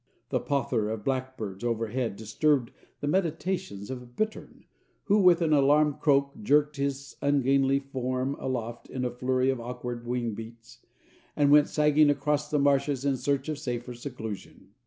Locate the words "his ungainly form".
6.77-8.35